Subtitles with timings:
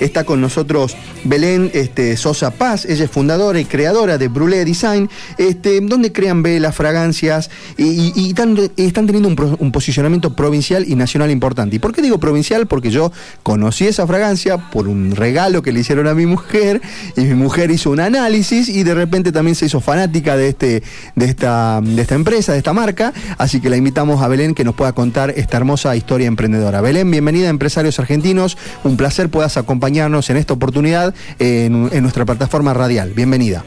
[0.00, 5.08] está con nosotros Belén este, Sosa Paz, ella es fundadora y creadora de Brulé Design,
[5.36, 11.76] este, donde crean velas, fragancias y, están, teniendo un, posicionamiento provincial y nacional importante.
[11.76, 12.66] ¿Y por qué digo provincial?
[12.66, 16.80] Porque yo conocí esa fragancia por un regalo que le hicieron a mi mujer
[17.16, 20.82] y mi mujer hizo un análisis y de repente también se hizo fanática de, este,
[21.14, 24.64] de, esta, de esta empresa, de esta marca, así que la invitamos a Belén que
[24.64, 26.80] nos pueda contar esta hermosa historia emprendedora.
[26.80, 29.56] Belén, bienvenida a Empresarios Argentinos, un placer puedas
[30.30, 33.12] en esta oportunidad en, en nuestra plataforma radial.
[33.14, 33.64] Bienvenida.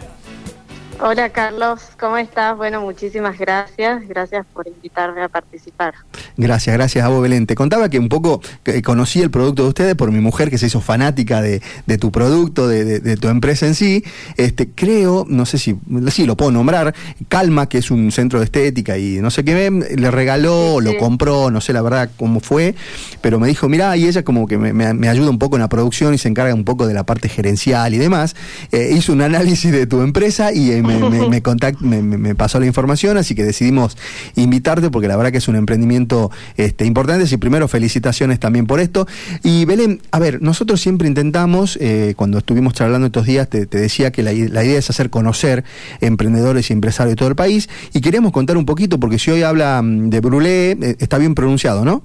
[1.04, 2.56] Hola Carlos, ¿cómo estás?
[2.56, 4.08] Bueno, muchísimas gracias.
[4.08, 5.96] Gracias por invitarme a participar.
[6.38, 7.48] Gracias, gracias a vos Belén.
[7.48, 8.40] Te contaba que un poco
[8.84, 11.60] conocí el producto de ustedes por mi mujer que se hizo fanática de,
[11.98, 14.04] tu producto, de, tu empresa en sí.
[14.38, 15.76] Este, creo, no sé si,
[16.12, 16.94] sí, lo puedo nombrar,
[17.30, 21.50] Calma, que es un centro de estética y no sé qué, le regaló, lo compró,
[21.50, 22.76] no sé la verdad cómo fue,
[23.22, 26.14] pero me dijo, mira, y ella como que me, ayuda un poco en la producción
[26.14, 28.36] y se encarga un poco de la parte gerencial y demás.
[28.72, 30.91] Eh, hizo un análisis de tu empresa y eh,
[31.82, 33.98] me, me, pasó la información, así que decidimos
[34.36, 37.28] invitarte porque la verdad que es un emprendimiento este, importante.
[37.30, 39.08] Y primero, felicitaciones también por esto.
[39.44, 44.12] Y Belén, a ver, nosotros siempre intentamos, eh, cuando estuvimos charlando estos días, te, decía
[44.12, 45.64] que la, idea es hacer conocer
[46.00, 47.70] emprendedores y empresarios de todo el país.
[47.94, 51.36] Y queremos contar un poquito, porque si hoy habla mm, de Brulé, eh, está bien
[51.36, 52.04] pronunciado, ¿no?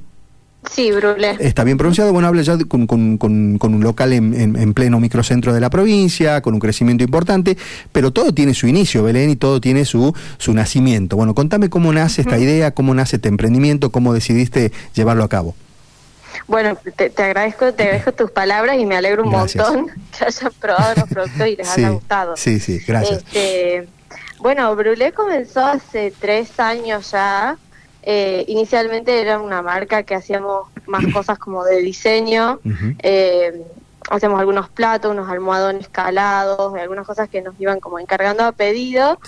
[0.71, 1.37] Sí, Brulé.
[1.41, 2.13] Está bien pronunciado.
[2.13, 7.05] Bueno, habla ya con, un local en, pleno microcentro de la provincia, con un crecimiento
[7.05, 7.57] importante,
[7.93, 11.17] pero todo tiene su inicio, Belén, y todo tiene su, su nacimiento.
[11.17, 15.55] Bueno, contame cómo nace esta idea, cómo nace este emprendimiento, cómo decidiste llevarlo a cabo.
[16.47, 19.87] Bueno, te, agradezco, te agradezco tus palabras y me alegro un montón
[20.19, 22.37] que hayan probado los productos y les haya gustado.
[22.37, 23.19] Sí, sí, gracias.
[23.19, 23.89] Este,
[24.39, 27.57] bueno, Brulé comenzó hace tres años ya
[28.09, 32.61] eh, inicialmente era una marca que hacíamos más cosas como de diseño,
[33.01, 33.65] eh,
[34.09, 39.19] hacíamos algunos platos, unos almohadones calados, algunas cosas que nos iban como encargando a pedido.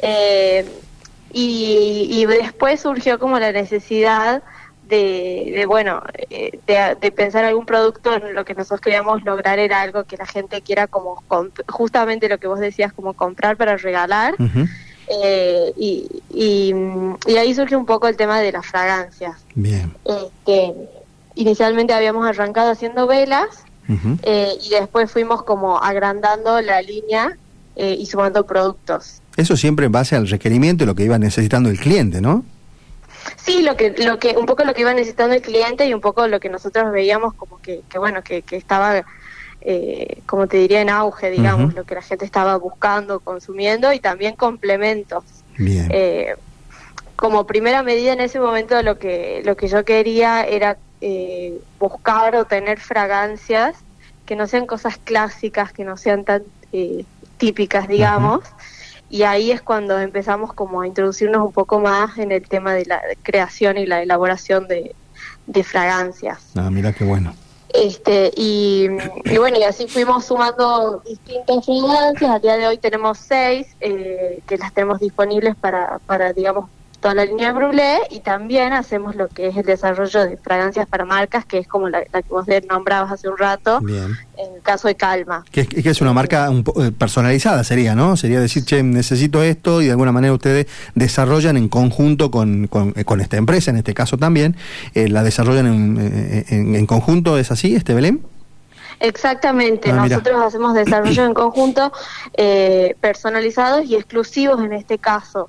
[0.00, 0.66] Eh,
[1.32, 4.42] y, después surgió como la necesidad
[4.88, 10.18] de, bueno, de, pensar algún producto en lo que nosotros queríamos lograr era algo que
[10.18, 11.22] la gente quiera como,
[11.66, 14.34] justamente lo que vos decías, como comprar para regalar.
[15.10, 19.36] Eh, y, y, ahí surge un poco el tema de las fragancias.
[19.54, 19.94] Bien.
[20.04, 20.74] Este,
[21.34, 23.64] inicialmente habíamos arrancado haciendo velas
[24.22, 27.36] eh, y después fuimos como agrandando la línea
[27.76, 29.22] eh, y sumando productos.
[29.36, 32.44] Eso siempre en base al requerimiento y lo que iba necesitando el cliente, ¿no?
[33.36, 36.00] Sí, lo que, lo que, un poco lo que iba necesitando el cliente y un
[36.00, 39.04] poco lo que nosotros veíamos como que, que bueno, que, que estaba
[39.60, 44.00] eh, como te diría, en auge, digamos, lo que la gente estaba buscando, consumiendo y
[44.00, 45.24] también complementos.
[45.58, 46.36] Eh,
[47.16, 52.36] como primera medida en ese momento lo que, lo que yo quería era eh, buscar
[52.36, 53.74] o tener fragancias
[54.24, 56.42] que no sean cosas clásicas, que no sean tan
[56.72, 57.04] eh,
[57.38, 58.44] típicas, digamos.
[59.10, 62.84] Y ahí es cuando empezamos como a introducirnos un poco más en el tema de
[62.84, 64.94] la creación y la elaboración de,
[65.46, 66.38] de fragancias.
[66.54, 67.34] Ah, mira qué bueno.
[67.74, 68.88] Este, y,
[69.36, 72.30] bueno, y así fuimos sumando distintas fragancias.
[72.30, 77.14] Al día de hoy tenemos seis eh, que las tenemos disponibles para, para digamos, toda
[77.14, 81.04] la línea de Brulé y también hacemos lo que es el desarrollo de fragancias para
[81.04, 84.96] marcas, que es como la, que vos nombrabas hace un rato, en el caso de
[84.96, 85.44] Calma.
[85.50, 88.16] Que, que es una marca un eh, personalizada, sería, ¿no?
[88.16, 92.92] Sería decir, che, necesito esto y de alguna manera ustedes desarrollan en conjunto con, con,
[92.96, 94.56] eh, esta empresa, en este caso también,
[94.94, 98.22] eh, la desarrollan en, en, conjunto, ¿es así, este Belén?
[99.00, 101.92] Exactamente, ah, nosotros hacemos desarrollo en conjunto
[103.00, 105.48] personalizados y exclusivos en este caso.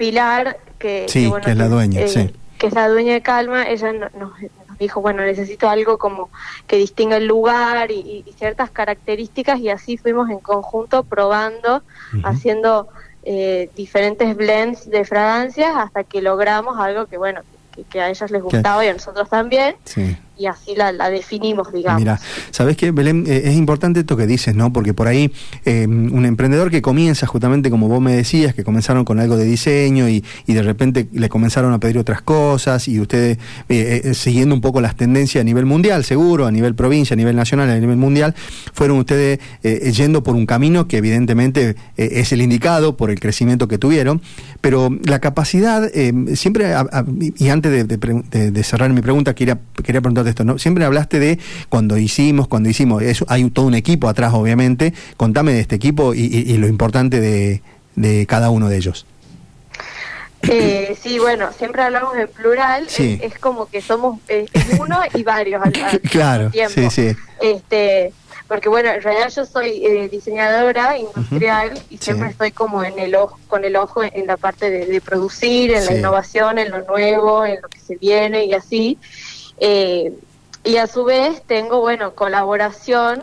[0.00, 4.32] Pilar, que, es la dueña, eh, que es la dueña de Calma, ella nos,
[4.78, 6.30] dijo, bueno, necesito algo como
[6.66, 11.82] que distinga el lugar y, ciertas características y así fuimos en conjunto probando,
[12.22, 12.88] haciendo
[13.24, 17.42] eh, diferentes blends de fragancias hasta que logramos algo que, bueno,
[17.90, 19.76] que, a ellas les gustaba y a nosotros también.
[20.40, 22.00] Y así la, definimos, digamos.
[22.00, 22.18] Mira,
[22.50, 23.24] ¿sabes qué, Belén?
[23.26, 24.72] Eh, es importante esto que dices, ¿no?
[24.72, 25.30] Porque por ahí
[25.66, 29.44] eh, un emprendedor que comienza, justamente como vos me decías, que comenzaron con algo de
[29.44, 33.36] diseño y, y de repente le comenzaron a pedir otras cosas y ustedes
[33.68, 37.36] eh, siguiendo un poco las tendencias a nivel mundial, seguro, a nivel provincia, a nivel
[37.36, 38.34] nacional, a nivel mundial,
[38.72, 39.40] fueron ustedes
[39.94, 44.22] yendo por un camino que evidentemente es el indicado por el crecimiento que tuvieron,
[44.62, 45.90] pero la capacidad,
[46.34, 46.74] siempre,
[47.36, 50.44] y antes de, cerrar mi pregunta, quería, quería preguntarte esto.
[50.44, 50.58] ¿no?
[50.58, 51.38] Siempre hablaste de
[51.68, 54.92] cuando hicimos, cuando hicimos, eso, hay todo un equipo atrás, obviamente.
[55.16, 59.06] Contame de este equipo y, lo importante de, cada uno de ellos.
[60.48, 64.18] Eh, sí, bueno, siempre hablamos en plural, es, como que somos
[64.80, 65.72] uno y varios al,
[66.10, 66.72] claro, tiempo.
[66.74, 67.16] Sí, sí.
[67.42, 68.12] Este,
[68.50, 73.14] porque bueno, en realidad yo soy eh, diseñadora industrial y siempre estoy como en el
[73.14, 77.46] ojo, con el ojo en, la parte de, producir, en la innovación, en lo nuevo,
[77.46, 78.98] en lo que se viene y así.
[79.60, 80.12] Eh,
[80.64, 83.20] y a su vez tengo, bueno, colaboración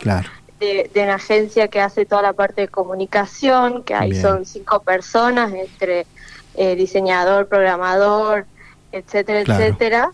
[0.59, 5.53] de, una agencia que hace toda la parte de comunicación, que ahí son cinco personas
[5.53, 6.07] entre
[6.55, 8.45] eh, diseñador, programador,
[8.91, 10.11] etcétera, etcétera.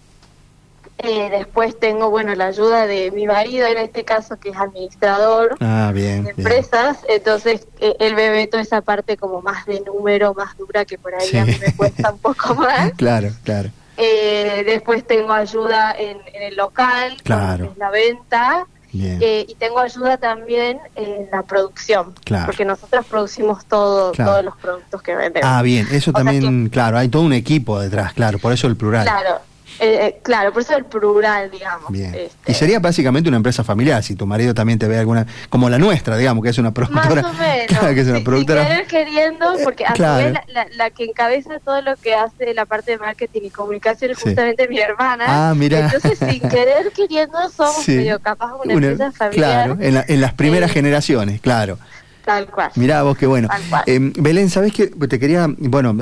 [0.99, 5.57] Eh, después tengo, bueno, la ayuda de mi marido, en este caso, que es administrador
[5.59, 6.99] ah, de empresas.
[7.09, 11.15] Entonces, eh, él ve toda esa parte como más de número, más dura, que por
[11.15, 12.91] ahí a mí me cuesta un poco más.
[12.93, 13.69] claro, claro.
[13.97, 17.65] Eh, después tengo ayuda en, el local, claro.
[17.73, 18.67] en la venta.
[18.95, 22.13] Eh, y tengo ayuda también en la producción,
[22.45, 25.49] porque nosotros producimos todo, todos los productos que vendemos.
[25.51, 29.03] Ah, bien, eso también, claro, hay todo un equipo detrás, claro, por eso el plural.
[29.03, 29.39] Claro,
[29.79, 31.93] eh, eh, claro, por eso el plural, digamos.
[31.93, 32.51] Este.
[32.51, 35.77] Y sería básicamente una empresa familiar, si tu marido también te ve alguna, como la
[35.77, 37.21] nuestra, digamos, que es una productora.
[37.21, 37.79] Más o menos.
[37.93, 38.85] que es una productora.
[38.85, 40.39] queriendo, porque a claro.
[40.47, 44.19] la, la, que encabeza todo lo que hace la parte de marketing y comunicación es
[44.19, 45.25] justamente mi hermana.
[45.27, 45.79] Ah, mira.
[45.79, 49.65] Entonces, sin querer queriendo, somos medio capaz una, empresa familiar.
[49.65, 51.77] Claro, en, en las primeras eh, generaciones, claro.
[52.25, 52.71] Tal cual.
[52.75, 53.49] Mirá vos qué bueno.
[53.85, 54.87] Eh, Belén, ¿sabés qué?
[54.87, 55.95] Te quería, bueno,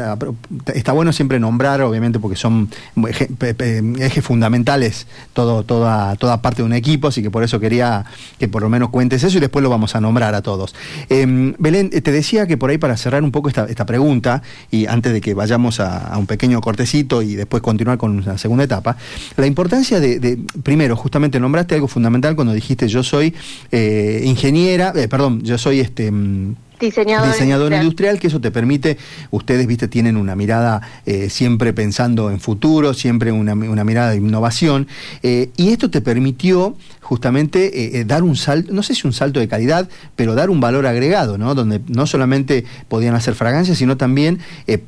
[0.74, 2.70] está bueno siempre nombrar, obviamente, porque son
[3.08, 8.06] ejes fundamentales todo, toda, toda parte de un equipo, así que por eso quería
[8.38, 10.76] que por lo menos cuentes eso y después lo vamos a nombrar a todos.
[11.10, 11.26] Eh,
[11.58, 14.86] Belén, eh, te decía que por ahí para cerrar un poco esta, esta pregunta, y
[14.86, 18.96] antes de que vayamos a, un pequeño cortecito y después continuar con la segunda etapa,
[19.38, 23.34] la importancia de, primero, justamente nombraste algo fundamental cuando dijiste yo soy
[23.72, 28.19] ingeniera, perdón, yo soy este Em, diseñador, industrial.
[28.19, 28.98] que eso te permite,
[29.30, 34.88] ustedes, viste, tienen una mirada eh, siempre pensando en futuro, siempre una, mirada de innovación,
[35.24, 36.75] eh, y esto te permitió
[37.12, 40.62] justamente eh, dar un salto, no sé si un salto de calidad, pero dar un
[40.62, 41.56] valor agregado, ¿no?
[41.56, 44.40] Donde no solamente podían hacer fragancias, sino también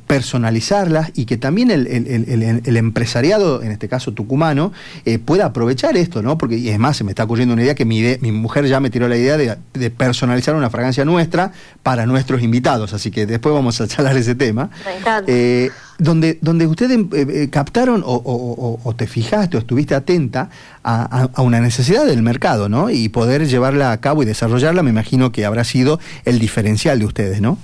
[0.06, 4.72] personalizarlas y que también el, empresariado, en este caso tucumano,
[5.26, 6.38] pueda aprovechar esto, ¿no?
[6.38, 8.80] Porque, y es más, se me está ocurriendo una idea que mi, mi mujer ya
[8.80, 13.26] me tiró la idea de, de personalizar una fragancia nuestra para nuestros invitados, así que
[13.26, 14.70] después vamos a charlar ese tema.
[15.26, 20.50] Eh, donde, donde ustedes eh, eh, captaron o, te fijaste o estuviste atenta
[20.82, 22.90] a, una necesidad del mercado, ¿no?
[22.90, 27.06] Y poder llevarla a cabo y desarrollarla, me imagino que habrá sido el diferencial de
[27.06, 27.58] ustedes, ¿no?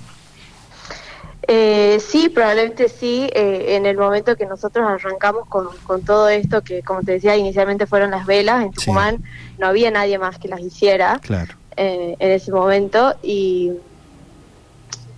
[1.99, 3.29] sí, probablemente sí.
[3.35, 8.11] en el momento que nosotros arrancamos con, todo esto, que como te decía, inicialmente fueron
[8.11, 9.21] las velas en Tucumán,
[9.57, 11.53] no había nadie más que las hiciera claro.
[11.75, 13.73] en ese momento y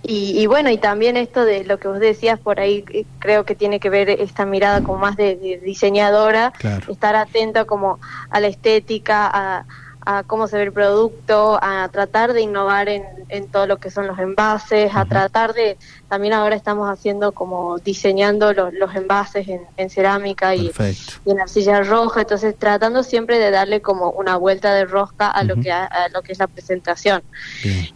[0.06, 3.54] y, bueno, y también esto de lo que vos decías por ahí, eh, creo que
[3.54, 6.52] tiene que ver esta mirada como más de, diseñadora,
[6.88, 7.98] estar atenta como
[8.28, 9.64] a la estética, a,
[10.06, 13.90] a cómo se ve el producto, a tratar de innovar en, en todo lo que
[13.90, 15.76] son los envases, a tratar de,
[16.08, 19.46] también ahora estamos haciendo como diseñando los, envases
[19.76, 20.70] en, cerámica y,
[21.26, 25.56] en arcilla roja, entonces tratando siempre de darle como una vuelta de rosca a lo
[25.56, 27.22] que a, lo que es la presentación.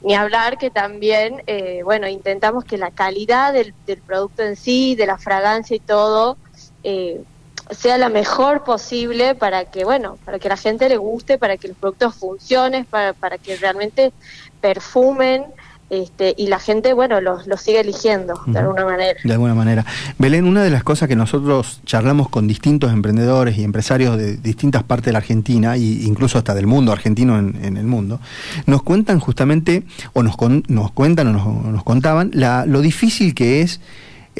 [0.02, 4.94] Ni hablar que también, eh, bueno, intentamos que la calidad del, del producto en sí,
[4.96, 6.36] de la fragancia y todo,
[6.82, 7.22] eh,
[7.70, 11.68] sea la mejor posible para que, bueno, para que la gente le guste, para que
[11.68, 14.12] los productos funcionen, para, para que realmente
[14.60, 15.44] perfumen.
[15.90, 19.18] Este, y la gente, bueno, los, los sigue eligiendo de alguna manera.
[19.24, 19.86] De alguna manera.
[20.18, 24.82] Belén, una de las cosas que nosotros charlamos con distintos emprendedores y empresarios de distintas
[24.82, 28.20] partes de la Argentina, e incluso hasta del mundo argentino en, el mundo,
[28.66, 30.36] nos cuentan justamente, o nos,
[30.68, 33.80] nos cuentan o nos, nos contaban, la, lo difícil que es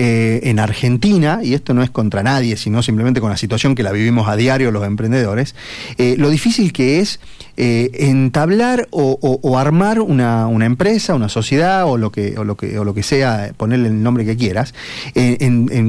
[0.01, 3.83] eh, en Argentina, y esto no es contra nadie, sino simplemente con la situación que
[3.83, 5.57] la vivimos a diario los emprendedores,
[5.97, 7.19] eh, lo difícil que es
[7.57, 12.85] eh, entablar o, armar una, empresa, una sociedad o lo que, o lo que, o
[12.85, 14.73] lo que sea, ponerle el nombre que quieras,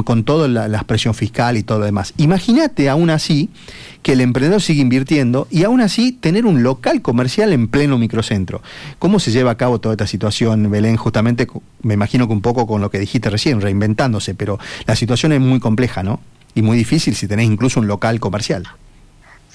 [0.03, 2.15] con toda la, la, expresión fiscal y todo lo demás.
[2.17, 3.51] Imagínate aún así
[4.01, 8.61] que el emprendedor sigue invirtiendo y aún así tener un local comercial en pleno microcentro.
[8.97, 10.95] ¿Cómo se lleva a cabo toda esta situación, Belén?
[10.95, 11.47] Justamente,
[11.81, 15.41] me imagino que un poco con lo que dijiste recién, reinventándose, pero la situación es
[15.41, 16.19] muy compleja, ¿no?
[16.55, 18.67] Y muy difícil si tenés incluso un local comercial.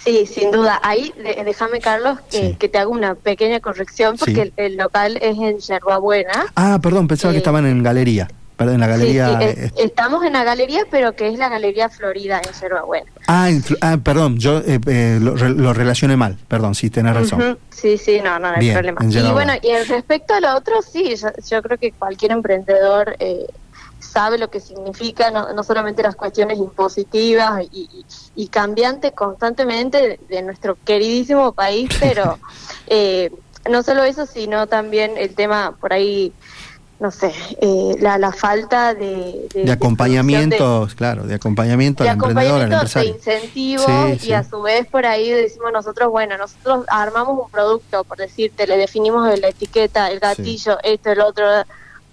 [0.04, 0.78] Sí, sin duda.
[0.82, 1.12] Ahí
[1.44, 6.46] déjame, Carlos, que, te haga una pequeña corrección porque el, local es en Yerbabuena.
[6.54, 8.28] Ah, perdón, pensaba que eh, estaban en galería.
[8.64, 9.38] Perdón, en la galería.
[9.40, 13.10] Eh, estamos en la galería, pero que es la Galería Florida en Yerbabuena.
[13.26, 17.58] Ah, ah, perdón, yo eh, eh, lo, relacioné mal, perdón, sí, tenés razón.
[17.70, 19.00] Sí, sí, no, no, hay problema.
[19.08, 21.14] Y bueno, y respecto a lo otro, sí,
[21.50, 23.16] yo, creo que cualquier emprendedor
[24.14, 31.52] sabe lo que significa no, solamente las cuestiones impositivas y, cambiantes constantemente de, nuestro queridísimo
[31.52, 32.38] país, pero
[32.86, 33.32] eh,
[33.68, 36.32] no solo eso, sino también el tema por ahí
[37.00, 39.48] no sé, eh, la, la, falta de...
[39.52, 43.12] De, acompañamiento, claro, de acompañamiento al emprendedor, al empresario.
[43.12, 48.04] De incentivos y a su vez por ahí decimos nosotros, bueno, nosotros armamos un producto,
[48.04, 51.44] por decirte, le definimos la etiqueta, el gatillo, esto, el otro,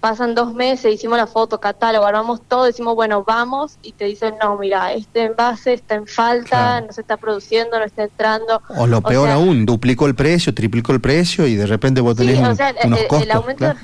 [0.02, 4.34] pasan dos meses, hicimos la foto, catálogo, armamos todo, decimos, bueno, vamos, y te dicen,
[4.42, 8.60] no, mira, este envase está en falta, no se está produciendo, no está entrando.
[8.76, 12.36] O lo peor aún, duplicó el precio, triplicó el precio y de repente vos tenés
[12.40, 13.74] o sea, unos el, aumento,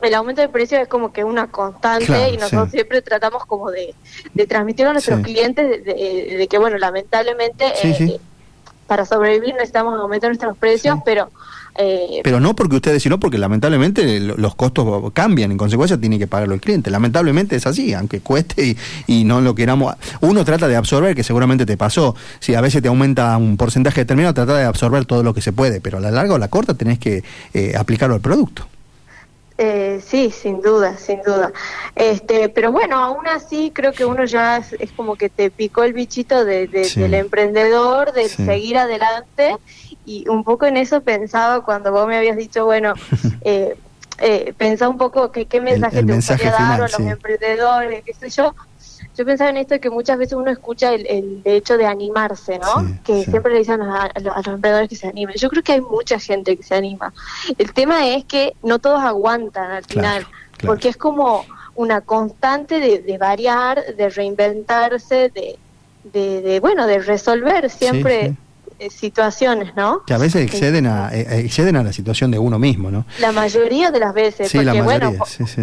[0.00, 3.94] el aumento de precio es como que una constante y nosotros siempre tratamos como de,
[4.34, 8.20] de transmitir a nuestros clientes de, que, bueno, lamentablemente eh,
[8.86, 11.30] para sobrevivir necesitamos aumentar nuestros precios, pero...
[11.80, 16.26] Eh, pero no porque ustedes, sino porque lamentablemente los costos cambian, en consecuencia tiene que
[16.26, 16.90] pagarlo el cliente.
[16.90, 18.76] Lamentablemente es así, aunque cueste
[19.06, 19.94] y, no lo queramos.
[20.20, 22.16] Uno trata de absorber, que seguramente te pasó.
[22.40, 25.52] Si a veces te aumenta un porcentaje determinado, trata de absorber todo lo que se
[25.52, 27.22] puede, pero a la larga o a la corta tenés que
[27.54, 28.66] eh, aplicarlo al producto.
[29.60, 31.52] Eh, sí, sin duda, sin duda.
[31.96, 35.92] Este, pero bueno, aún así creo que uno ya es, como que te picó el
[35.92, 39.56] bichito de, del emprendedor, de seguir adelante.
[40.06, 42.94] Y un poco en eso pensaba cuando vos me habías dicho, bueno,
[43.42, 43.76] eh,
[44.18, 48.30] eh, pensaba un poco que qué mensaje te gustaría dar a los emprendedores, qué sé
[48.30, 48.54] yo
[49.18, 52.86] yo pensaba en esto que muchas veces uno escucha el, el hecho de animarse, ¿no?
[53.04, 55.34] que siempre le dicen a, los emprendedores que se animen.
[55.36, 57.12] Yo creo que hay mucha gente que se anima.
[57.58, 60.24] El tema es que no todos aguantan al final,
[60.64, 61.44] porque es como
[61.74, 65.58] una constante de, variar, de reinventarse, de,
[66.12, 68.36] de, bueno, de resolver siempre
[68.90, 70.04] situaciones, ¿no?
[70.04, 73.04] Que a veces exceden a, eh, eh, exceden a la situación de uno mismo, ¿no?
[73.18, 75.14] La mayoría de las veces, porque bueno,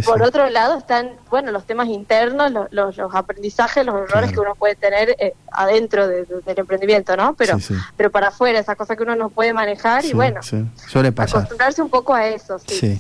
[0.06, 4.56] por, otro lado están, bueno, los temas internos, los, los, aprendizajes, los errores que uno
[4.56, 5.16] puede tener
[5.52, 7.36] adentro del emprendimiento, ¿no?
[7.36, 7.58] Pero,
[7.96, 11.40] pero para afuera, esa cosa que uno no puede manejar y bueno, suele pasar.
[11.40, 13.00] acostumbrarse un poco a eso, sí.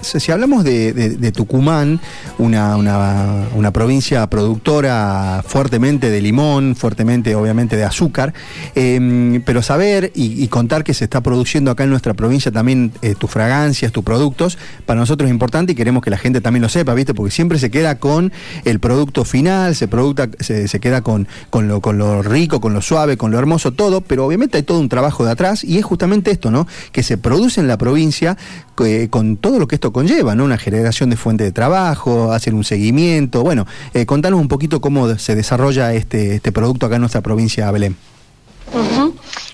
[0.00, 2.00] Si hablamos de, Tucumán,
[2.38, 8.32] una, una, provincia productora fuertemente de limón, fuertemente obviamente de azúcar,
[8.74, 13.14] eh, pero saber y, contar que se está produciendo acá en nuestra provincia también eh,
[13.14, 16.68] tus fragancias, tus productos, para nosotros es importante y queremos que la gente también lo
[16.68, 17.14] sepa, ¿viste?
[17.14, 18.32] Porque siempre se queda con
[18.64, 22.80] el producto final, se, producta, se, queda con, con, lo, con lo rico, con lo
[22.80, 25.84] suave, con lo hermoso, todo, pero obviamente hay todo un trabajo de atrás y es
[25.84, 26.66] justamente esto, ¿no?
[26.92, 28.36] Que se produce en la provincia
[28.84, 30.44] eh, con todo lo que esto conlleva, ¿no?
[30.44, 33.42] Una generación de fuente de trabajo, hacer un seguimiento.
[33.42, 37.70] Bueno, eh, contanos un poquito cómo se desarrolla este, este producto acá en nuestra provincia,
[37.70, 37.96] Belén.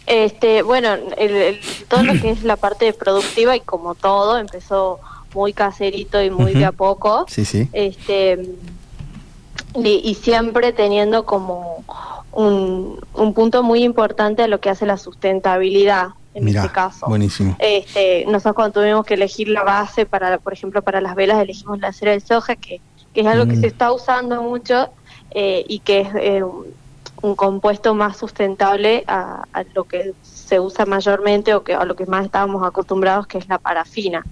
[0.06, 0.96] Este, bueno,
[1.88, 5.00] todo lo que es la parte productiva y como todo empezó
[5.34, 7.24] muy caserito y muy de a poco.
[7.28, 7.68] Sí, sí.
[7.72, 8.38] Este,
[9.74, 11.84] y, siempre teniendo como
[12.32, 17.06] un, un, punto muy importante a lo que hace la sustentabilidad en este caso.
[17.06, 17.56] Buenísimo.
[17.58, 21.78] Este, nosotros cuando tuvimos que elegir la base para, por ejemplo, para las velas elegimos
[21.78, 22.80] la cera de soja, que,
[23.12, 23.60] que es algo que mm.
[23.60, 24.90] se está usando mucho
[25.30, 26.42] eh, y que es eh,
[27.24, 32.04] un compuesto más sustentable a, lo que se usa mayormente o que a lo que
[32.04, 34.26] más estábamos acostumbrados que es la parafina.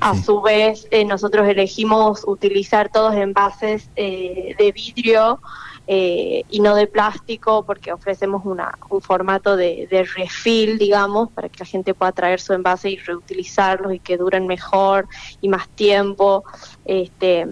[0.00, 5.40] a su vez eh, nosotros elegimos utilizar todos envases eh, de vidrio
[5.88, 11.48] eh, y no de plástico porque ofrecemos una, un formato de, de, refill, digamos, para
[11.48, 15.06] que la gente pueda traer su envase y reutilizarlos y que duren mejor
[15.40, 16.44] y más tiempo.
[16.84, 17.46] Este,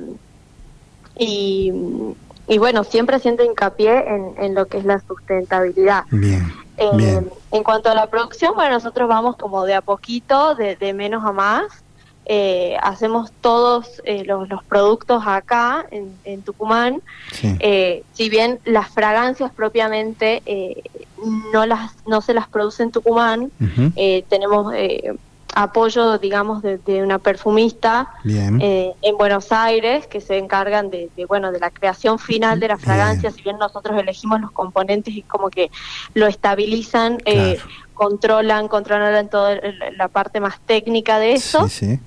[1.17, 1.73] y,
[2.47, 4.05] y bueno, siempre haciendo hincapié
[4.39, 6.05] en, lo que es la sustentabilidad.
[6.11, 7.21] Bien, eh,
[7.53, 11.33] En cuanto a la producción, bueno, nosotros vamos como de a poquito, de, menos a
[11.33, 11.84] más.
[12.27, 17.03] Eh, hacemos todos eh, los, productos acá en, Tucumán.
[18.13, 20.43] si bien las fragancias propiamente
[21.53, 23.51] no las no se las produce en Tucumán,
[24.29, 24.73] tenemos
[25.55, 31.61] apoyo, digamos, de, una perfumista eh, en Buenos Aires que se encargan de, bueno, de
[31.61, 33.31] la creación final de la fragancia.
[33.31, 35.71] Si bien nosotros elegimos los componentes y como que
[36.15, 37.59] lo estabilizan, eh,
[37.95, 39.59] controlan, controlan toda
[39.97, 41.69] la parte más técnica de eso.
[41.69, 42.01] Sí,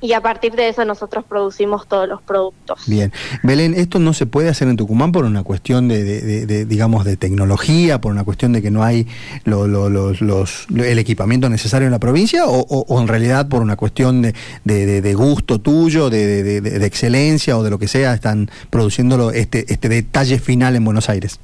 [0.00, 2.80] y a partir de eso nosotros producimos todos los productos.
[2.86, 3.12] Bien.
[3.42, 8.00] Belén, ¿esto no se puede hacer en Tucumán por una cuestión de, digamos, de tecnología,
[8.00, 9.06] por una cuestión de que no hay
[9.44, 15.60] los, el equipamiento necesario en la provincia o, en realidad por una cuestión de, gusto
[15.60, 20.84] tuyo, de, excelencia o de lo que sea, están produciéndolo este, este detalle final en
[20.84, 21.38] Buenos Aires?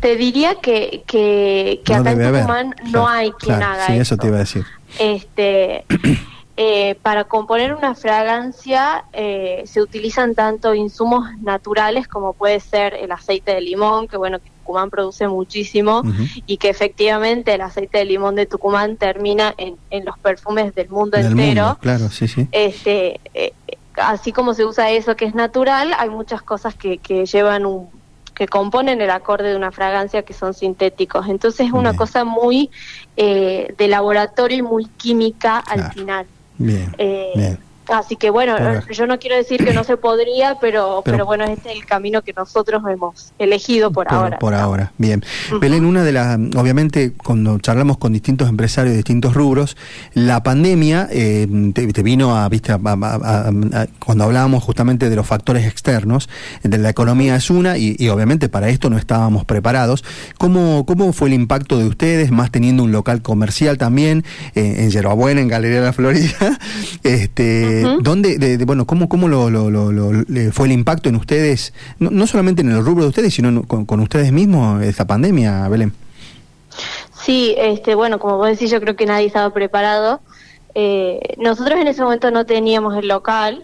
[0.00, 4.36] Te diría que, que, acá en Tucumán no hay quien haga sí, eso te iba
[4.36, 4.64] a decir.
[4.98, 5.84] Este...
[6.58, 13.12] eh, para componer una fragancia eh, se utilizan tanto insumos naturales como puede ser el
[13.12, 16.02] aceite de limón, que bueno, que Tucumán produce muchísimo
[16.46, 21.18] y que efectivamente el aceite de limón de Tucumán termina en, los perfumes del mundo
[21.18, 21.76] entero.
[21.82, 22.48] claro, sí, sí.
[22.52, 23.52] Este, eh,
[23.96, 27.90] así como se usa eso que es natural, hay muchas cosas que, que llevan un
[28.34, 31.26] que componen el acorde de una fragancia que son sintéticos.
[31.26, 32.70] Entonces es una cosa muy
[33.16, 36.26] de laboratorio y muy química al final.
[36.58, 37.65] Bien, eh, bien.
[37.88, 38.56] Así que bueno,
[38.90, 42.22] yo no quiero decir que no se podría, pero, pero, bueno, este es el camino
[42.22, 44.38] que nosotros hemos elegido por, ahora.
[44.38, 45.24] Por ahora, bien.
[45.60, 49.76] Belén, una de las, obviamente, cuando charlamos con distintos empresarios de distintos rubros,
[50.14, 56.28] la pandemia eh, te, vino a, viste, cuando hablábamos justamente de los factores externos,
[56.62, 60.04] de la economía es una, y, obviamente para esto no estábamos preparados.
[60.38, 64.24] ¿Cómo, ¿Cómo fue el impacto de ustedes, más teniendo un local comercial también,
[64.54, 66.58] eh, en Yerbabuena, en Galería de la Florida?
[67.02, 69.50] este ¿Dónde, de, bueno, cómo, cómo lo,
[70.52, 74.32] fue el impacto en ustedes, no, solamente en el rubro de ustedes, sino con, ustedes
[74.32, 75.92] mismos, esta pandemia, Belén?
[77.22, 80.20] Sí, este, bueno, como vos decís, yo creo que nadie estaba preparado.
[80.74, 83.62] Eh, nosotros en ese momento no teníamos el local,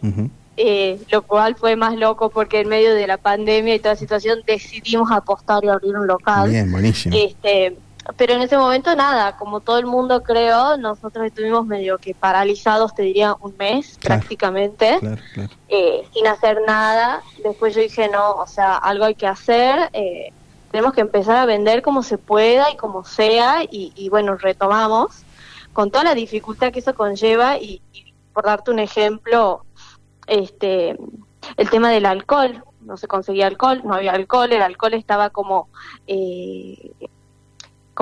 [0.57, 3.99] eh, lo cual fue más loco porque en medio de la pandemia y toda la
[3.99, 6.51] situación decidimos apostar y abrir un local.
[6.51, 7.15] Bien, buenísimo.
[7.17, 7.77] Este,
[8.17, 12.95] pero en ese momento nada, como todo el mundo creo, nosotros estuvimos medio que paralizados,
[12.95, 14.99] te diría un mes prácticamente,
[15.69, 17.23] eh, sin hacer nada.
[17.45, 20.33] Después yo dije, no, o sea, algo hay que hacer, eh,
[20.71, 25.23] tenemos que empezar a vender como se pueda y como sea, y, bueno, retomamos
[25.73, 27.83] con toda la dificultad que eso conlleva y,
[28.33, 29.65] por darte un ejemplo,
[30.27, 30.97] este
[31.57, 35.69] el tema del alcohol, no se conseguía alcohol, no había alcohol, el alcohol estaba como...
[36.07, 36.93] Eh,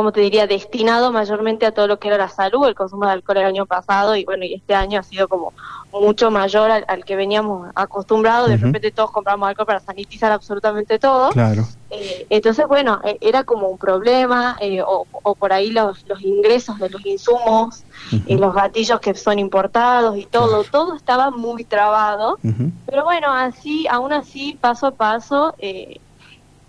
[0.01, 3.13] como te diría, destinado mayormente a todo lo que era la salud, el consumo de
[3.13, 5.53] alcohol el año pasado y bueno, y este año ha sido como
[5.93, 11.29] mucho mayor al, que veníamos acostumbrados, de repente todos compramos alcohol para sanitizar absolutamente todo.
[11.33, 11.69] Claro.
[11.91, 15.05] Eh, entonces, bueno, e, era como un problema, eh, o,
[15.35, 17.85] por ahí los, los ingresos de los insumos,
[18.27, 22.39] y los gatillos que son importados y todo, todo estaba muy trabado,
[22.87, 26.01] pero bueno, así, aún así, paso a paso, eh,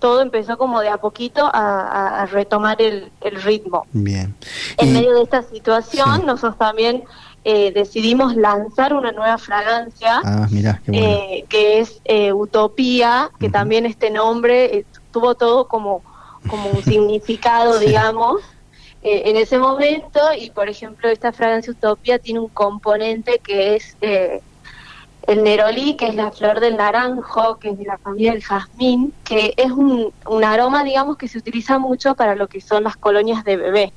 [0.01, 3.85] todo empezó como de a poquito a, retomar el, ritmo.
[3.93, 4.35] Bien.
[4.77, 7.03] En medio de esta situación, nosotros también
[7.45, 10.47] eh, decidimos lanzar una nueva fragancia, ah,
[10.91, 16.01] eh, que es eh, Utopía, que también este nombre tuvo todo como,
[16.49, 18.41] como un significado, digamos.
[19.03, 23.97] en ese momento y por ejemplo esta fragancia Utopía tiene un componente que es
[25.27, 29.13] el nerolí, que es la flor del naranjo, que es de la familia del jazmín,
[29.23, 30.11] que es un,
[30.43, 33.93] aroma, digamos, que se utiliza mucho para lo que son las colonias de bebé.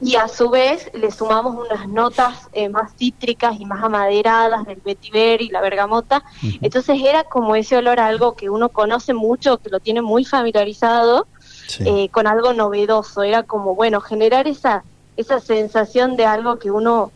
[0.00, 4.80] Y a su vez le sumamos unas notas eh, más cítricas y más amaderadas del
[4.84, 6.22] vetiver y la bergamota.
[6.60, 10.24] Entonces era como ese olor a algo que uno conoce mucho, que lo tiene muy
[10.24, 11.26] familiarizado,
[11.80, 13.22] eh, con algo novedoso.
[13.22, 14.84] Era como, bueno, generar esa,
[15.16, 17.10] esa sensación de algo que uno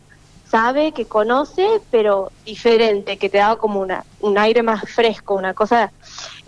[0.49, 5.53] sabe, que conoce, pero diferente, que te da como una, un aire más fresco, una
[5.53, 5.91] cosa...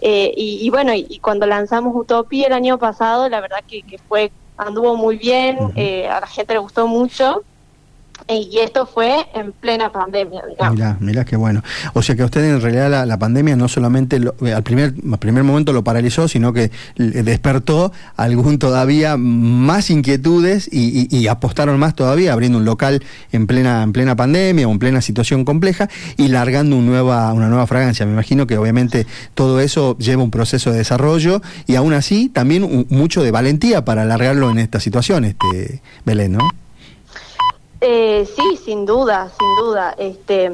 [0.03, 4.31] Eh, y, bueno, y, cuando lanzamos Utopía el año pasado, la verdad que, que fue
[4.57, 7.43] anduvo muy bien, eh, a la gente le gustó mucho
[8.27, 10.75] y esto fue en plena pandemia, digamos.
[10.75, 11.63] Mirá, mirá qué bueno.
[11.93, 15.43] O sea que usted en realidad la, pandemia no solamente eh, al, primer, al primer
[15.43, 22.57] momento lo paralizó, sino que despertó algún todavía más inquietudes y, apostaron más todavía abriendo
[22.57, 26.85] un local en plena, en plena pandemia o en plena situación compleja y largando un
[26.85, 28.05] nueva, una nueva fragancia.
[28.05, 32.87] Me imagino que obviamente todo eso lleva un proceso de desarrollo y aún así también
[32.89, 36.60] mucho de valentía para alargarlo en esta situación, este, Belén, ¿no?
[37.83, 39.95] Eh, sí, sin duda, sin duda.
[39.97, 40.51] Este,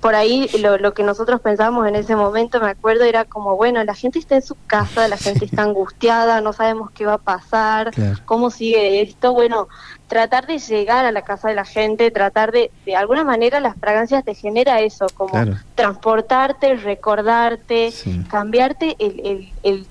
[0.00, 3.82] por ahí lo, lo, que nosotros pensábamos en ese momento, me acuerdo, era como, bueno,
[3.82, 7.18] la gente está en su casa, la gente está angustiada, no sabemos qué va a
[7.18, 7.92] pasar,
[8.26, 9.32] cómo sigue esto.
[9.32, 9.68] Bueno,
[10.06, 13.76] tratar de llegar a la casa de la gente, tratar de, de alguna manera las
[13.76, 15.32] fragancias te genera eso, como
[15.74, 17.90] transportarte, recordarte,
[18.28, 19.86] cambiarte el, el, el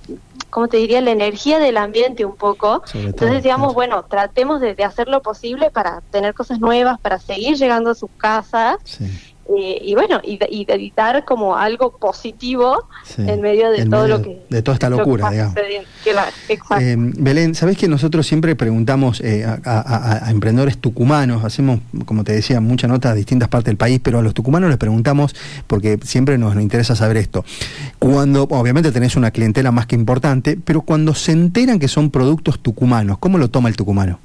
[0.49, 2.83] como te diría, la energía del ambiente un poco.
[2.93, 7.57] Entonces, digamos, bueno, tratemos de, de, hacer lo posible para tener cosas nuevas, para seguir
[7.57, 8.77] llegando a sus casas.
[9.57, 14.45] Eh, y bueno, y, y, editar como algo positivo en medio de todo lo que...
[14.47, 15.55] De toda esta locura, digamos.
[16.79, 22.62] Eh, Belén, ¿sabés que nosotros siempre preguntamos eh, a, emprendedores tucumanos, hacemos, como te decía,
[22.62, 25.35] muchas notas de distintas partes del país, pero a los tucumanos les preguntamos,
[25.65, 27.43] porque siempre nos, nos interesa saber esto,
[27.97, 32.59] cuando, obviamente tenés una clientela más que importante, pero cuando se enteran que son productos
[32.59, 34.19] tucumanos, ¿cómo lo toma el tucumano?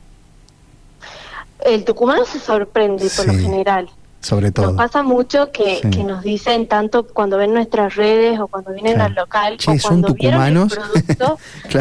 [1.65, 3.89] El tucumano se sorprende por lo general.
[4.25, 4.69] Sobre todo.
[4.69, 9.03] Nos pasa mucho que, que nos dicen tanto cuando ven nuestras redes o cuando vienen
[9.03, 11.39] al local o cuando son vieron el producto.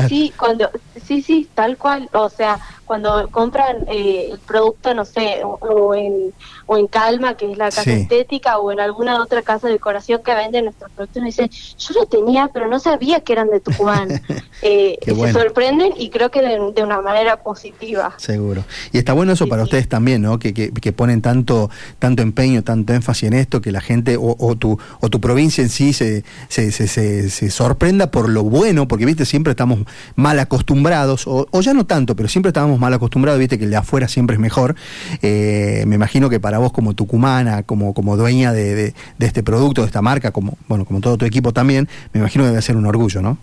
[0.10, 0.70] Sí, cuando,
[1.06, 2.10] sí, sí, tal cual.
[2.12, 6.34] O sea, cuando compran eh, el producto, no sé, o, en,
[6.66, 10.22] o en Calma, que es la casa estética, o en alguna otra casa de decoración
[10.24, 13.60] que vende nuestros productos, nos dicen, yo lo tenía, pero no sabía que eran de
[13.60, 14.22] Tucumán.
[14.62, 18.14] eh, Se sorprenden y creo que de, una manera positiva.
[18.18, 18.64] Seguro.
[18.92, 20.40] Y está bueno eso para ustedes también, ¿no?
[20.40, 21.70] Que, que, que, ponen tanto
[22.00, 25.64] tanto empeño, tanto énfasis en esto, que la gente o, o, tu, o tu provincia
[25.64, 29.80] en sí se, se, se, se, sorprenda por lo bueno, porque, viste, siempre estamos
[30.16, 33.72] mal acostumbrados, o, o ya no tanto, pero siempre estábamos mal acostumbrado, viste que el
[33.72, 34.76] de afuera siempre es mejor.
[35.22, 39.88] Eh, me imagino que para vos como tucumana, como, como dueña de, este producto, de
[39.88, 42.86] esta marca, como, bueno, como todo tu equipo también, me imagino que debe ser un
[42.86, 43.38] orgullo, ¿no?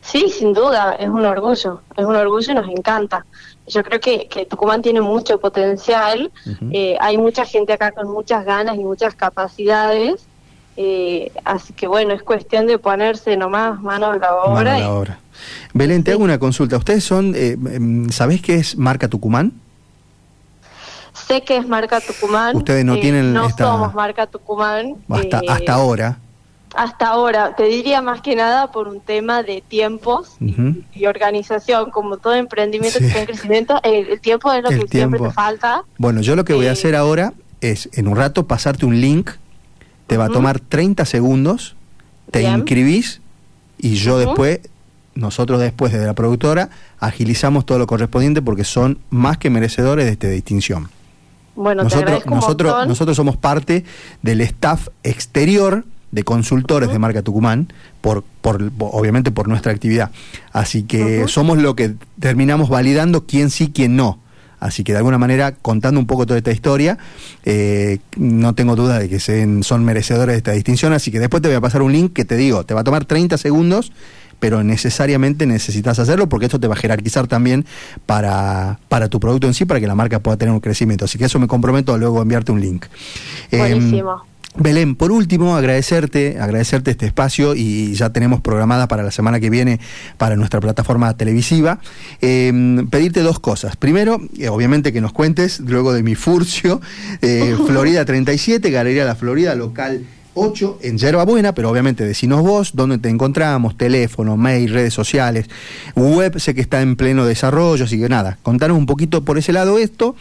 [0.00, 3.24] Sí, sin duda, es un orgullo, es un orgullo y nos encanta.
[3.68, 6.32] Yo creo que, Tucumán tiene mucho potencial,
[6.72, 10.26] eh, hay mucha gente acá con muchas ganas y muchas capacidades,
[10.76, 14.54] eh, así que bueno, es cuestión de ponerse nomás mano a la obra.
[14.54, 15.18] Mano a la obra.
[15.74, 16.76] Belén, te hago una consulta.
[16.76, 19.52] ¿Ustedes son, eh, em, ¿sabés qué es marca Tucumán?
[21.26, 22.56] Sé que es marca Tucumán.
[22.56, 23.34] Ustedes no eh, tienen.
[23.34, 24.94] No somos marca Tucumán.
[25.08, 26.18] Hasta, eh, hasta ahora.
[26.74, 32.18] Hasta ahora, te diría más que nada por un tema de tiempos y organización, como
[32.18, 35.84] todo emprendimiento que está en crecimiento, el, tiempo es lo que siempre te falta.
[35.96, 39.30] Bueno, yo lo que voy a hacer ahora es, en un rato, pasarte un link,
[40.06, 41.74] te va a tomar 30 segundos,
[42.30, 43.22] te inscribís
[43.78, 44.60] y yo después
[45.18, 50.12] nosotros después desde la productora agilizamos todo lo correspondiente porque son más que merecedores de
[50.12, 50.88] esta distinción.
[51.56, 53.84] Bueno, nosotros, nosotros, nosotros somos parte
[54.22, 60.12] del staff exterior de consultores de marca Tucumán, por, por, obviamente por nuestra actividad.
[60.52, 64.20] Así que somos lo que terminamos validando quién sí, quién no.
[64.60, 66.96] Así que de alguna manera, contando un poco toda esta historia,
[67.44, 70.92] eh, no tengo duda de que son merecedores de esta distinción.
[70.92, 72.84] Así que después te voy a pasar un link que te digo, te va a
[72.84, 73.92] tomar 30 segundos
[74.40, 77.64] pero necesariamente necesitas hacerlo porque esto te va a jerarquizar también
[78.06, 81.04] para, para tu producto en sí, para que la marca pueda tener un crecimiento.
[81.04, 82.86] Así que eso me comprometo a luego enviarte un link.
[83.50, 84.28] Em, Buenísimo.
[84.56, 89.50] Belén, por último, agradecerte, agradecerte este espacio y ya tenemos programada para la semana que
[89.50, 89.78] viene
[90.16, 91.78] para nuestra plataforma televisiva.
[92.20, 93.76] Em, pedirte dos cosas.
[93.76, 96.80] Primero, eh, obviamente que nos cuentes, luego de mi furcio,
[97.22, 100.04] eh, Florida 37, Galería La Florida, local
[100.38, 105.48] 8 en Yerba Buena, pero obviamente decinos vos dónde te encontramos, teléfono, mail, redes sociales,
[105.94, 109.52] web, sé que está en pleno desarrollo, así que nada, contanos un poquito por ese
[109.52, 110.14] lado esto.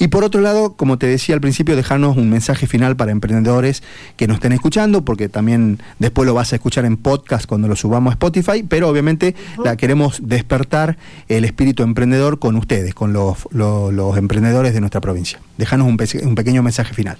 [0.00, 3.82] Y por otro lado, como te decía al principio, dejarnos un mensaje final para emprendedores
[4.16, 7.74] que nos estén escuchando, porque también después lo vas a escuchar en podcast cuando lo
[7.74, 10.96] subamos a Spotify, pero obviamente la queremos despertar
[11.28, 15.40] el espíritu emprendedor con ustedes, con los, los, emprendedores de nuestra provincia.
[15.56, 17.18] Dejanos un, un pequeño mensaje final.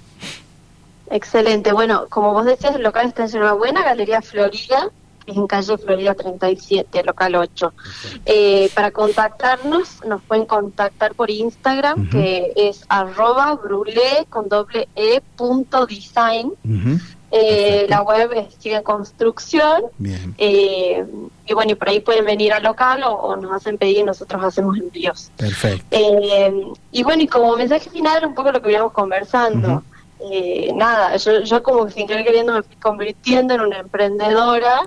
[1.09, 1.73] Excelente.
[1.73, 4.89] Bueno, como vos decías, el local está en Yerba Buena, Galería Florida,
[5.25, 7.73] es en calle Florida 37, local 8.
[8.25, 15.21] Eh, para contactarnos, nos pueden contactar por Instagram, que es arroba brulé con doble e
[15.35, 16.53] punto design.
[17.31, 19.83] Eh, la web sigue en construcción.
[20.37, 21.05] Eh,
[21.45, 24.43] y bueno, y por ahí pueden venir al local o, nos hacen pedir y nosotros
[24.43, 25.31] hacemos envíos.
[25.37, 25.95] Perfecto.
[26.91, 29.83] y bueno, y como mensaje final, un poco lo que veníamos conversando
[30.19, 34.81] eh, nada, yo, yo como sin querer queriendo me fui convirtiendo en una emprendedora.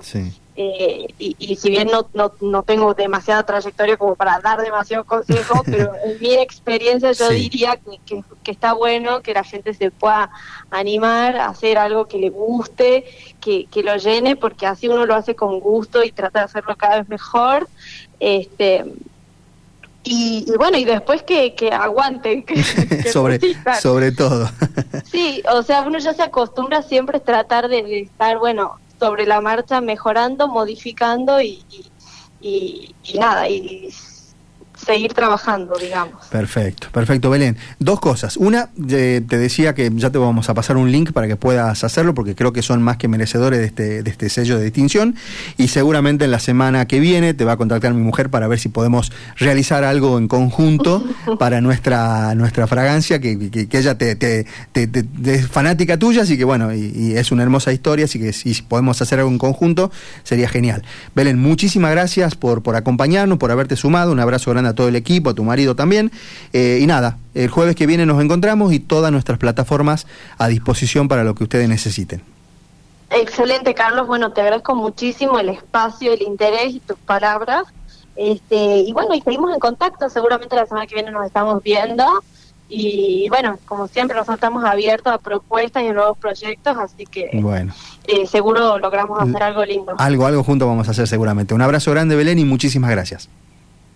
[0.55, 5.63] Eh, y, si bien no, no, no, tengo demasiada trayectoria como para dar demasiado consejo,
[5.65, 10.29] pero en mi experiencia yo diría que, que, está bueno que la gente se pueda
[10.69, 13.05] animar a hacer algo que le guste,
[13.41, 16.75] que, que lo llene, porque así uno lo hace con gusto y trata de hacerlo
[16.75, 17.67] cada vez mejor.
[18.19, 18.85] Este,
[20.03, 22.43] y, bueno, y después que, que aguanten.
[22.43, 22.61] Que,
[23.11, 23.39] sobre,
[23.79, 24.49] sobre todo.
[25.13, 29.39] Sí, o sea, uno ya se acostumbra siempre a tratar de, estar, bueno, sobre la
[29.41, 31.63] marcha, mejorando, modificando y,
[32.41, 33.89] y, y nada, y
[34.83, 36.25] seguir trabajando, digamos.
[36.27, 37.57] Perfecto, perfecto, Belén.
[37.79, 38.37] Dos cosas.
[38.37, 42.13] Una, te decía que ya te vamos a pasar un link para que puedas hacerlo,
[42.13, 45.15] porque creo que son más que merecedores de este, de este sello de distinción.
[45.57, 48.59] Y seguramente en la semana que viene te va a contactar mi mujer para ver
[48.59, 51.03] si podemos realizar algo en conjunto
[51.39, 54.45] para nuestra, nuestra fragancia, que, que, ella te, te,
[55.25, 59.01] es fanática tuya, así que bueno, y, es una hermosa historia, así que si podemos
[59.01, 59.91] hacer algo en conjunto,
[60.23, 60.83] sería genial.
[61.15, 64.11] Belén, muchísimas gracias por, por acompañarnos, por haberte sumado.
[64.11, 66.11] Un abrazo grande a todo el equipo, a tu marido también.
[66.53, 70.07] Eh, y nada, el jueves que viene nos encontramos y todas nuestras plataformas
[70.37, 72.21] a disposición para lo que ustedes necesiten.
[73.09, 74.07] Excelente, Carlos.
[74.07, 77.65] Bueno, te agradezco muchísimo el espacio, el interés y tus palabras.
[78.15, 80.09] Este, y bueno, y seguimos en contacto.
[80.09, 82.05] Seguramente la semana que viene nos estamos viendo.
[82.69, 87.29] y bueno, como siempre nosotros estamos abiertos a propuestas y a nuevos proyectos, así que
[87.33, 87.73] bueno.
[88.05, 89.93] Eh, seguro logramos hacer algo lindo.
[89.97, 91.53] Algo, algo juntos vamos a hacer seguramente.
[91.53, 93.29] Un abrazo grande Belén y muchísimas gracias.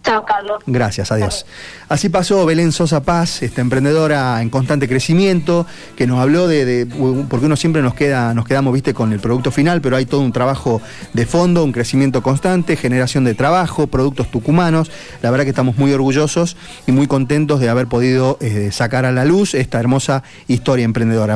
[0.07, 0.63] Chao, Carlos.
[0.65, 1.45] Gracias, adiós.
[1.89, 5.65] Así pasó Belén Sosa Paz, esta emprendedora en constante crecimiento,
[5.97, 6.87] que nos habló de,
[7.29, 10.21] porque uno siempre nos queda, nos quedamos, viste, con el producto final, pero hay todo
[10.21, 14.89] un trabajo de fondo, un crecimiento constante, generación de trabajo, productos tucumanos.
[15.21, 19.11] La verdad que estamos muy orgullosos y muy contentos de haber podido eh, sacar a
[19.11, 21.35] la luz esta hermosa historia emprendedora.